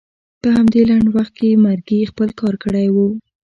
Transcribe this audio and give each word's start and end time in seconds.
په 0.41 0.47
همدې 0.55 0.81
لنډ 0.89 1.07
وخت 1.17 1.33
کې 1.39 1.61
مرګي 1.65 2.01
خپل 2.11 2.29
کار 2.39 2.53
کړی 2.63 2.87
و. 2.91 2.97